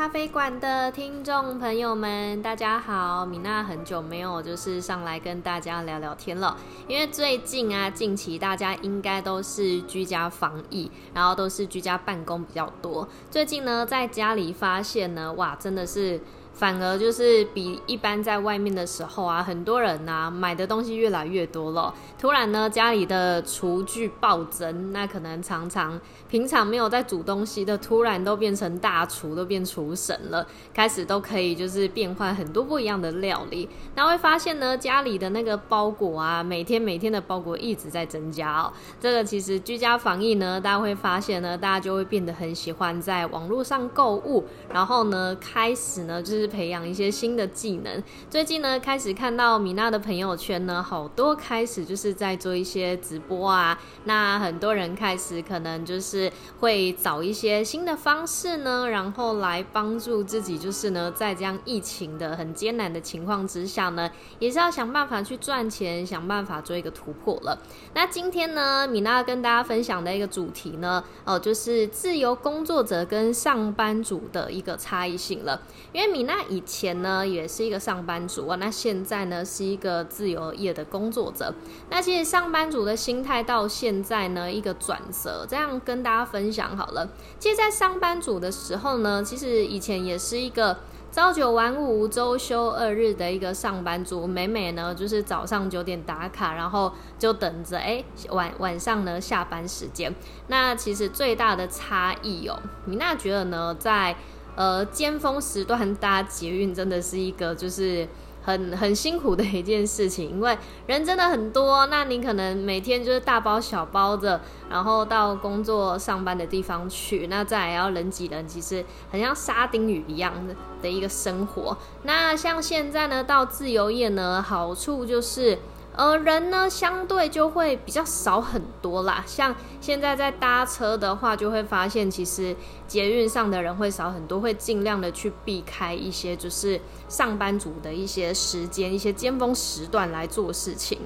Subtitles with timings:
[0.00, 3.26] 咖啡馆的听众朋友们，大家好！
[3.26, 6.56] 米娜很久没有就是上来跟大家聊聊天了，
[6.88, 13.06] 因为最近啊，近期大家应该都是居家防疫，然后都是居家办公比较多。
[13.30, 16.18] 最近呢，在家里发现呢，哇，真的是。
[16.52, 21.94] 反而就是比一般在外面的时候啊，很多人呐买的东西越来越多了。
[22.18, 33.66] 突然呢，家里的厨具暴增，那可能常常平常没有在煮东西的，突然都变成大厨，都变厨神了，开始都可以就是变换很多不一样的料理。
[33.94, 38.70] 那会发现呢，家里的那个包裹啊，每天每天的包裹一直在增加哦。
[39.00, 46.39] 这个其实居家防疫呢，大家会发现呢，大家就会变得很喜欢在网络上购物，然后呢，开始呢就是。
[46.40, 48.02] 是培养一些新的技能。
[48.30, 53.78] 最近呢，开始看到米娜的朋友圈呢，好多开始就是在做一些直播啊。
[54.04, 67.58] 那很多人开始可能就是会找一些新的方式呢，然后来帮助自己，就是呢，在这样疫情的很艰难的情况之下呢，也是要想办法去赚钱，想办法做一个突破了。
[67.92, 75.60] 那今天呢，米娜跟大家分享的一个主题呢，哦，就是自由工作者跟上班族的一个差异性了，
[75.92, 76.29] 因为米娜。
[76.32, 81.52] 那以前呢也是一个上班族啊，那现在呢是一个自由业的工作者。
[81.90, 87.08] 那其实上班族的心态到现在呢一个转折，这样跟大家分享好了。
[87.40, 90.78] 其实，在上班族的时候呢，其实以前也是一个
[91.10, 94.24] 朝九晚五、周休二日的一个上班族。
[94.24, 100.14] 每每呢就是早上九点打卡，然后就等着哎晚晚上呢下班时间。
[100.46, 104.14] 那其实最大的差异哦，米娜觉得呢在。
[104.56, 108.06] 呃，尖峰时段搭捷运真的是一个就是
[108.42, 111.86] 很很辛苦的一件事情，因为人真的很多。
[111.86, 121.76] 那你可能每天就是大包小包的，然后到工作上班的地方去，那再来要人挤人，其实很像沙丁鱼一样的的一个生活。
[122.02, 125.58] 那像现在呢，到自由业呢，好处就是。
[125.96, 129.24] 而，人呢相对就会比较少很多啦。
[129.26, 132.54] 像现在在搭车的话，就会发现其实
[132.86, 140.98] 捷运上的人会少很多，会尽量的去避开一些就是上班族的一些时间、一些尖峰时段来做事情。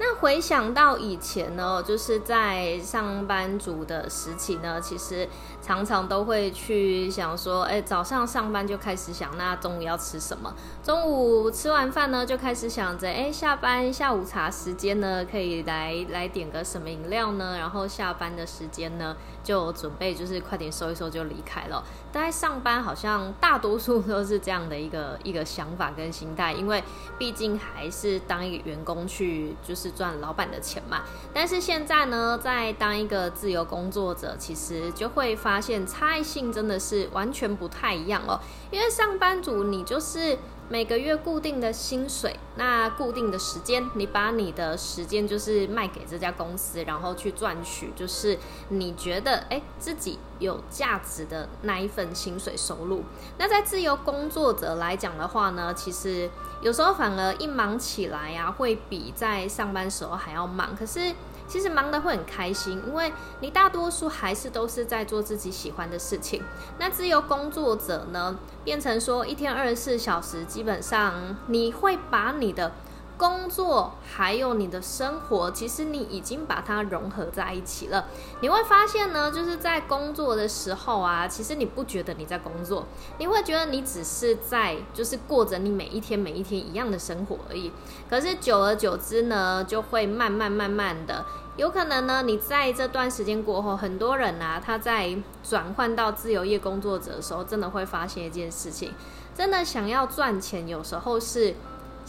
[0.00, 5.28] 那回想到以前呢，就是在上班族的时期呢，其实
[5.60, 10.54] 常常都会去想说，哎，早上上班就开始想，那中午要吃什么？
[10.84, 17.56] 中午吃完饭呢，就开始想着，哎，下班下午茶时间呢，可以来来点个什么饮料呢？
[17.58, 19.16] 然后下班的时间呢，
[19.48, 21.82] 就准备就是快点收一收就离开了。
[22.12, 26.82] 大概上班好像大多数都是这样的一个 一个想法跟心态，因为
[27.18, 29.88] 毕竟还是当一个员工去就是。
[29.98, 38.38] 赚老板的钱嘛，但是现在呢，在当一个自由工作者，其实就会发现差异性真的是完全不太一样哦。
[38.70, 53.02] 因为上班族你就是每个月固定的薪水，那固定的时间，你把你的时间就是卖给这家公司，然后去赚取就是你觉得哎自己有价值的那一份薪水收入。
[53.38, 56.30] 那在自由工作者来讲的话呢，其实。
[56.60, 60.74] 有时候反而一忙起来呀，会比在上班时候还要忙。
[60.74, 61.14] 可是
[61.48, 66.42] 其实忙的会很开心，因为你大多数还是都是在做自己喜欢的事情。
[66.78, 72.72] 那自由工作者呢，变成说一天二十四小时，基本上你会把你的。
[73.18, 78.06] 工作还有你的生活，其实你已经把它融合在一起了。
[78.40, 82.86] 你会发现呢，就是在工作的时候啊，其实你不觉得你在工作，
[83.18, 87.72] 你会觉得你只是在就是过着你每一天每一天一样的生活而已。
[88.08, 98.94] 可是久而久之呢，就会慢慢慢慢的，有可能呢，你在这段时间过后，很多人啊，他在转换到自由业工作者的时候，真的会发现一件事情，
[99.34, 101.56] 真的想要赚钱，有时候是。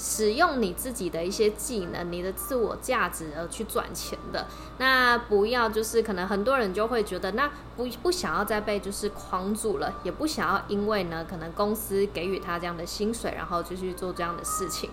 [0.01, 4.47] 使用你自己的一些技能、你的自我价值而去赚钱的，
[4.77, 14.89] 那不要就是可能很多人就会觉得，那不不想要再被就是框住了，也不想要因为呢可能公司给予他这样的薪水，然后就去做这样的事情。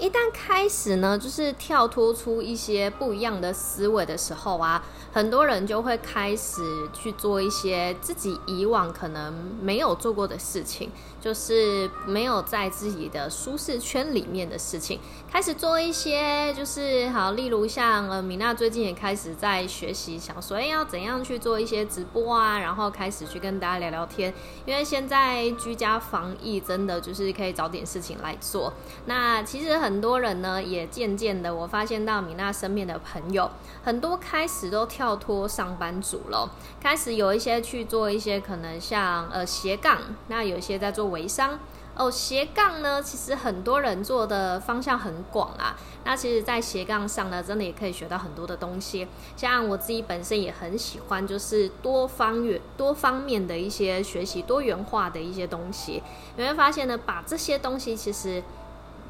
[0.00, 4.82] 一旦开始呢，就是跳脱出一些不一样的思维的时候啊，
[5.12, 6.62] 很多人就会开始
[6.94, 9.30] 去做一些自己以往可能
[9.60, 14.98] 没有做过的事情，就是没有在自己的舒适圈里面的事情，
[15.30, 24.32] 开始做一些就是好，例如像呃米娜最近也开始在学习，想说要怎样去做一些直播啊，然后开始去跟大家聊聊天，
[24.64, 28.72] 因为现在居家防疫真的就是可以找点事情来做，
[29.04, 29.89] 那其实很。
[29.90, 33.50] 很多人呢，也渐渐的，我发现到米娜身边的朋友，
[33.82, 36.48] 很多开始都跳脱上班族了，
[36.80, 39.98] 开始有一些去做一些可能像呃斜杠，
[40.28, 41.58] 那有一些在做微商。
[41.96, 45.76] 哦，斜杠呢，其实很多人做的方向很广啊。
[46.04, 49.06] 那其实，在斜杠上呢，真的也可以学到很多的东西。
[49.36, 56.00] 像我自己本身也很喜欢，就是多方元、多方面的一些学习，多元化的一些东西。
[56.36, 58.42] 你会发现呢，把这些东西其实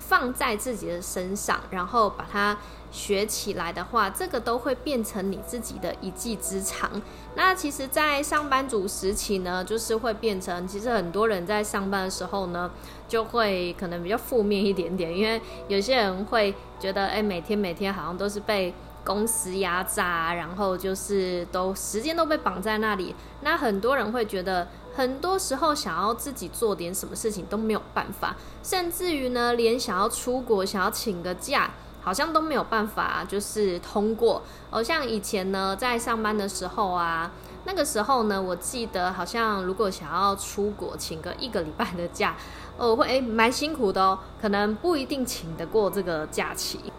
[0.00, 2.58] 放在自己的身上，然后把它。
[2.92, 6.90] 学起来的话，这个都会变成你自己的一技之长。
[7.36, 12.68] 那其实，在上班族时期呢，就是会变成，其实很多人在上班的时候呢，
[13.06, 18.74] 就会可能比较负面一点点，因为有些人会觉得，哎，每天每天好像都是被
[19.04, 23.14] 公司压榨，然后就是都时间都被绑在那里。
[23.42, 31.70] 那很多人会觉得，很多时候想要自己做点什么事情都没有办法，甚至于呢，连想要出国、想要请个假。
[32.02, 34.40] 好像都没有办法，就是通过。
[34.70, 37.30] 哦，像以前呢，在上班的时候啊，
[37.64, 42.34] 那个时候呢，我记得好像如果想要出国，请个一个礼拜的假，
[42.78, 46.90] 哦，会诶蛮辛苦的哦，可能不一定请得过这个假期。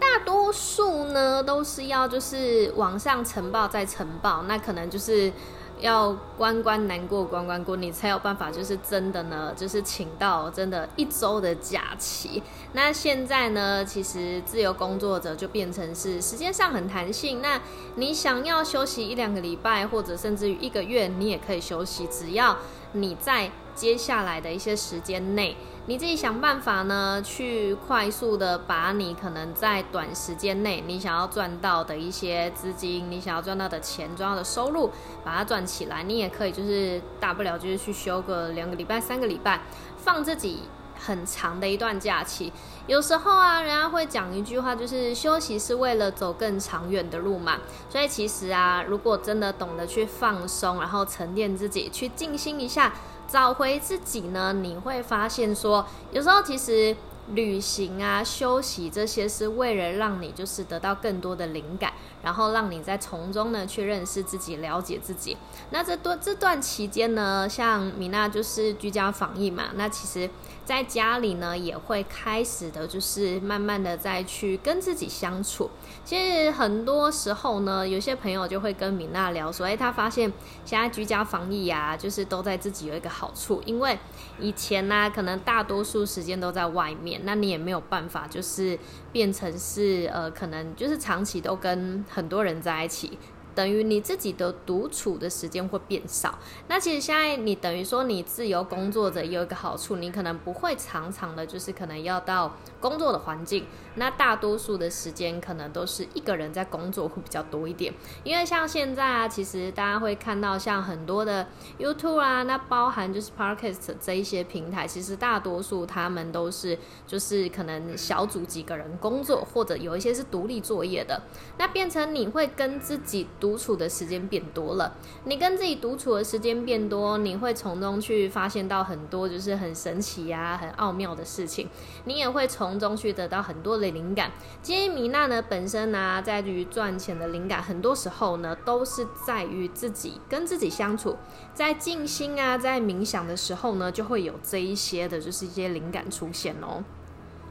[0.00, 5.32] 大多数呢，都是要就是网上呈报再呈报，那可能就是。
[5.80, 12.42] 要关关难过关关过，你才有办法，就是真的呢，就是请到真的一周的假期。
[12.72, 17.40] 那现在呢，其实自由工作者就变成是时间上很弹性。
[17.40, 17.60] 那
[17.96, 22.56] 你想要休息一两个礼拜，或者甚至于一个月，你也可以休息，只要
[22.92, 25.56] 你在接下来的一些时间内。
[25.86, 34.90] 你自己想办法呢，去快速的把你可能在短时间内你想要赚到的一些资金，你想要赚到的钱、赚到的收入，
[35.24, 36.02] 把它赚起来。
[36.02, 39.62] 你也可以就是大不了就是去休个两个礼拜、三个礼拜，
[39.96, 40.64] 放自己
[40.98, 42.52] 很长的一段假期。
[42.86, 47.58] 有时候啊，人家会讲一句话，就是休息是为了走更长远的路嘛。
[47.88, 52.94] 所以其实啊，如果真的懂得去放松，然后沉淀自己，去静心一下。
[53.30, 54.54] 找回自己呢？
[54.54, 56.96] 你会发现说，有时候其实
[57.32, 61.92] 旅行啊、休息这些是为了让你就是得到更多的灵感，
[62.22, 65.36] 然后让你在从中呢去认识自己、了解自己。
[65.68, 70.30] 那这段这段期间呢，像米娜就是居家防疫嘛，那其实。
[70.68, 75.70] 在家里呢，也会开始的，就是慢慢的再去跟自己相处。
[76.04, 80.30] 其实很多时候呢，有些朋友就会跟米娜聊说，哎，他发现
[80.66, 83.98] 现在居家防疫啊，就是都在自己有一个好处，因为
[84.38, 88.78] 以前呢，可能大多数时间都在外面，那你也没有办法，就是
[89.10, 93.18] 变成是呃，可能就是长期都跟很多人在一起。
[93.58, 96.38] 等于你自己的独处的时间会变少。
[96.68, 103.66] 那其实现在你等于说你自由工作者有一个好处，你可能不会常常的，就是可能要到工作的环境。
[103.98, 107.92] 那大多数的时间可能都是一个人在工作会比较多一点。
[108.24, 111.46] 因为像现在啊，其实大家会看到像很多的
[111.78, 121.20] YouTube 啊，那包含就是 Podcast 这一些平台，其实大多数他们都是就是可能小组几个人工作，或者有一些是独立作业的。
[121.58, 131.68] 那变成你会跟自己独处的时间变多了，你跟自己独处的时间变多，你会从中去发现到很多就是很神奇呀、很奥妙的事情，
[132.04, 134.30] 你也会从中去得到很多的灵感。
[134.62, 141.16] 其实米娜呢本身呢，在于赚钱的灵感，很多时候呢都是在于自己跟自己相处，
[141.54, 146.84] 在静心啊，在冥想的时候呢，就会有这一些的，就是一些灵感出现哦。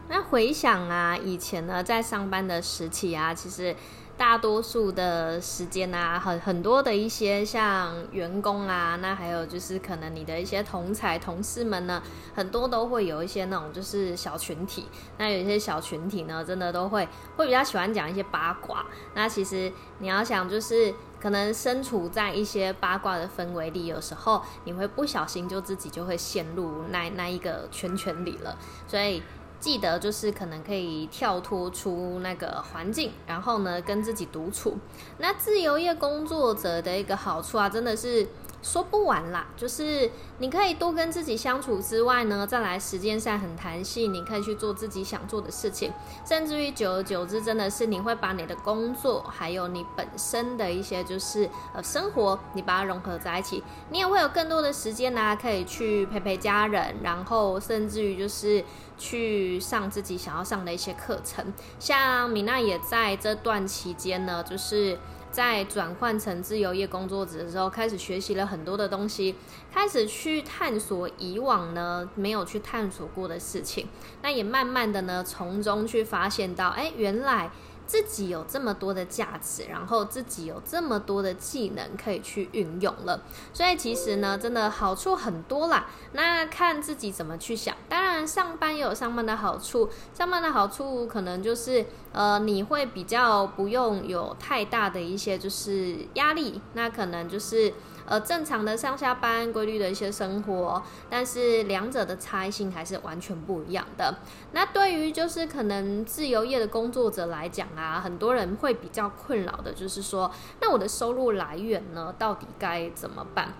[0.09, 3.75] 那回想啊，以前呢在上班的时期啊，其实。
[4.17, 12.01] 大多数的时间啊，很很多的一些像员工啊，那还有就是可能你的一些同才同事们呢，
[12.33, 14.87] 很多都会有一些那种就是小群体。
[15.19, 18.83] 那有一些小群体呢，真的都会会比较喜欢讲一些八卦。
[19.13, 28.57] 那其实你要想，就是可能身处在一些八卦的氛围里，有时候你会不小心就自己就会陷入那那一个圈圈里了，
[28.87, 29.21] 所以。
[29.59, 34.77] 记得就是可能可以跳脱出那个环境，然后呢跟自己独处。
[35.17, 38.27] 那自由业工作者的一个好处啊，真的是。
[38.63, 40.09] 说不完啦，就是
[40.39, 45.93] 你可以多跟自己相处之外呢，再来时间上很弹性，你可以去做自己想做的事情，
[46.25, 58.63] 甚至于久而久之，真的是你会把你的工作还有你本身的一些就是呃生活，你把它融合在一起，你也会有更多的时间呢，可以去陪陪家人，然后甚至于就是
[58.97, 61.53] 去上自己想要上的一些课程。
[61.79, 64.97] 像米娜也在这段期间呢，就是。
[65.37, 69.35] 在转换成自由业工作者的时候，开始学习了很多的东西，
[69.71, 73.87] 开始去探索以往呢没有去探索过的事情。
[74.23, 77.51] 那也慢慢的呢，从中去发现到，哎，原来。
[77.87, 83.21] 自己有这么多的价值，然后自己有这么多的技能可以去运用了，
[83.53, 85.87] 所以其实呢，真的好处很多啦。
[86.11, 87.75] 那看自己怎么去想。
[87.87, 97.73] 当然，上班也有上班的好处，上班的好处可能就是，呃，你会比较不用有太大的一些就是压力，那可能就是。
[98.07, 104.15] 呃，正常的上下班规律的一些生活，但是两者的差异性还是完全不一样的。
[104.53, 113.53] 那对于就是可能自由业的工作者来讲啊，很多人会比较困扰的就是说，那我的收入来源呢，到底该怎么办？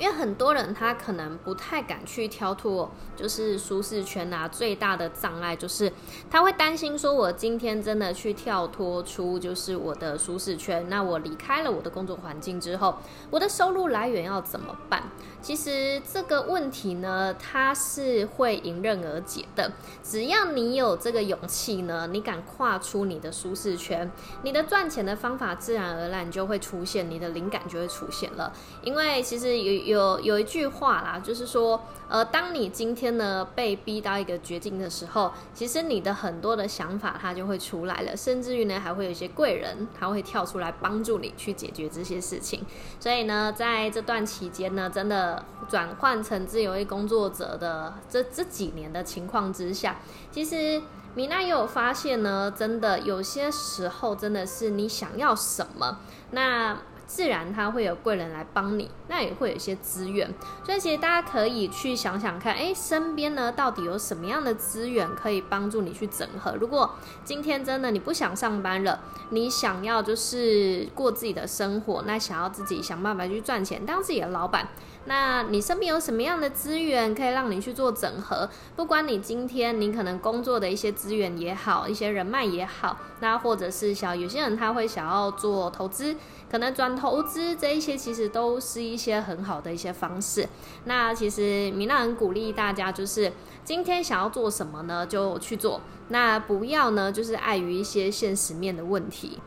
[0.00, 4.48] 因为很多人他可能不太敢去跳脱，就是舒适圈啊。
[4.48, 5.92] 最大的障碍就是
[6.30, 12.96] 他会担心说，我今天真的去跳脱出就是我的舒适圈，那我离开了我的工作环境之后，
[13.28, 15.02] 我的收入来源要怎么办？
[15.42, 19.70] 其实这个问题呢，它是会迎刃而解的。
[20.02, 24.10] 只要你有这个勇气呢，你敢跨出你的舒适圈，
[24.42, 28.50] 你的赚钱的方法自然而然就会出现，你的灵感就会出现了。
[28.82, 29.89] 因为其实有。
[29.90, 42.64] 有有一句话啦，就是说，呃，当你今天呢被逼到一个绝境的时候，其实你的很多的想法它就会出来了，甚至于呢还会有一些贵人，他会跳出来帮助你去解决这些事情。
[42.98, 49.96] 所以呢，在这段期间呢，真的转换成自由业工作者的这这几年的情况之下，
[50.30, 50.80] 其实
[51.14, 55.98] 米娜也有发现呢，真的有些时候真的是你想要什么，
[56.30, 56.78] 那。
[57.10, 60.32] 自然他会有贵人来帮你，那也会有一些资源，
[60.64, 66.54] 所以其实大家可以去想想看，哎，身边呢到底有什么样的资源可以帮助你去整合？
[66.60, 66.88] 如果
[67.24, 69.00] 今天真的你不想上班了，
[69.30, 74.68] 你想要就是过自己的生活，那想要自己想办法去赚钱，当自己的老板。
[75.06, 78.48] 那你身边有什么样的资源可以让你去做整合？
[78.76, 86.14] 不管你今天你可能工作的一些资源也好，一些人脉也好，那或者是想有些人他会想要做投资，
[86.50, 90.46] 可能转投资这一些其实都是一些很好的一些方式。
[90.84, 93.32] 那其实米娜很鼓励大家，就是
[93.64, 95.80] 今天想要做什么呢，就去做。
[96.08, 99.38] 那不要呢，就是碍于一些现实面的问题。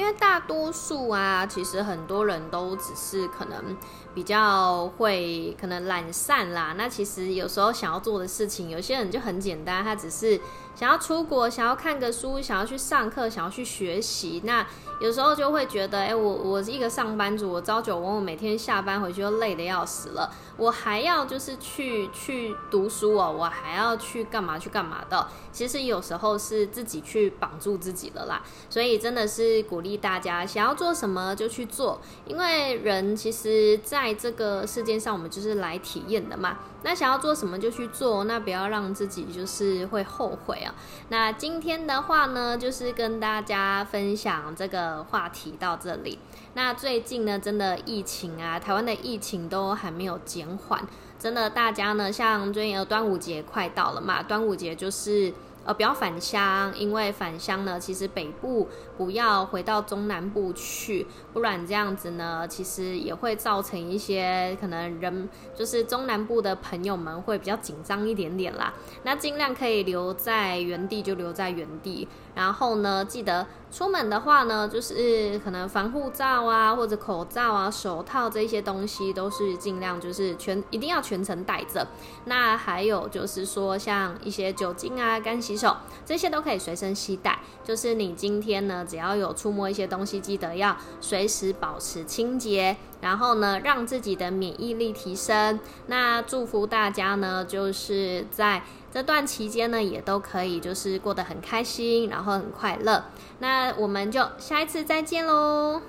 [0.00, 3.76] 因为大多数啊，其实很多人都只是可能
[4.14, 6.74] 比较会可能懒散啦。
[6.78, 10.40] 那其实有时候想要做的事情，有些人就很简单，他只是
[10.74, 14.40] 想要出国，想要看个书，想要去上课，想要去学习。
[14.46, 14.66] 那
[15.02, 25.28] 有时候就会觉得，哎，我我是一个上班族，我朝九晚五，每天下班回去都累得要死了，我还要就是去去读书哦，我还要去干嘛去干嘛的。
[25.52, 28.40] 其实有时候是自己去绑住自己了啦，
[28.70, 36.58] 所以真的是鼓励大家想要做什么就去做，因为人其实在这个世界上，我们就是来体验的嘛。
[36.82, 40.74] 那想要做什么就去做，那不要让自己就是会后悔啊。
[41.10, 46.18] 那今天的话呢，就是跟大家分享这个话题到这里。
[46.54, 50.82] 那最近呢，真的疫情啊，台湾的疫情都还没有减缓，
[51.18, 55.32] 真的大家呢，像最近端午节快到了嘛，端午节就是。
[55.64, 68.72] 呃，不要返乡，因为返乡呢，其实北部不要回到中南部去，不然这样子呢，其实也会造成一些可能人就是中南部的朋友们会比较紧张一点点啦。
[69.02, 81.86] 那尽量可以留在原地就留在原地，然后呢，记得出门的话呢，就是可能防护罩啊，或者口罩啊、手套这些东西都是尽量就是全一定要全程带着。
[82.24, 85.60] 那还有就是说，像一些酒精啊、干洗。
[85.60, 95.60] 手这些都可以随身携带，就是你今天呢，只要有触摸一些东西，记得要随时保持清洁，然后呢，让自己的免疫力提升。
[95.88, 98.62] 那祝福大家呢，就是在
[98.92, 103.04] 这段期间呢，也都可以就是过得很开心，然后很快乐。
[103.38, 105.80] 那我们就下一次再见喽，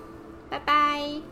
[0.49, 1.30] 拜拜。